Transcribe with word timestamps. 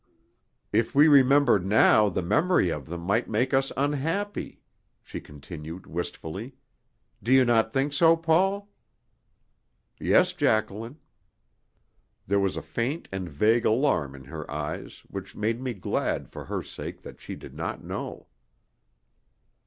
"If 0.73 0.95
we 0.95 1.07
remembered 1.07 1.63
now 1.63 2.09
the 2.09 2.23
memory 2.23 2.69
of 2.71 2.87
them 2.87 3.01
might 3.01 3.29
make 3.29 3.53
us 3.53 3.71
unhappy," 3.77 4.59
she 5.03 5.21
continued 5.21 5.85
wistfully. 5.85 6.55
"Do 7.21 7.31
you 7.31 7.45
not 7.45 7.71
think 7.71 7.93
so, 7.93 8.17
Paul?" 8.17 8.67
"Yes, 9.99 10.33
Jacqueline." 10.33 10.97
There 12.25 12.39
was 12.39 12.57
a 12.57 12.63
faint 12.63 13.09
and 13.11 13.29
vague 13.29 13.63
alarm 13.63 14.15
in 14.15 14.23
her 14.23 14.49
eyes 14.49 15.03
which 15.07 15.35
made 15.35 15.61
me 15.61 15.75
glad 15.75 16.31
for 16.31 16.45
her 16.45 16.63
sake 16.63 17.03
that 17.03 17.21
she 17.21 17.35
did 17.35 17.53
not 17.53 17.83
know. 17.83 18.25